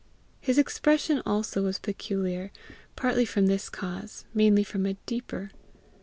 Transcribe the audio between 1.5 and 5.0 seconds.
was peculiar, partly from this cause, mainly from a